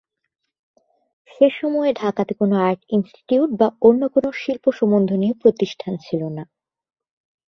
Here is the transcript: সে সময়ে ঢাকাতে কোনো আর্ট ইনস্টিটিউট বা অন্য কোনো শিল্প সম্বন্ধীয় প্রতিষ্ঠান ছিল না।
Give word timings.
সে 1.31 1.47
সময়ে 1.59 1.91
ঢাকাতে 1.93 2.33
কোনো 2.33 2.55
আর্ট 2.67 2.81
ইনস্টিটিউট 2.89 3.49
বা 3.59 3.67
অন্য 3.81 4.01
কোনো 4.07 4.29
শিল্প 4.35 4.65
সম্বন্ধীয় 4.71 5.33
প্রতিষ্ঠান 5.41 5.93
ছিল 5.97 6.21
না। 6.29 6.43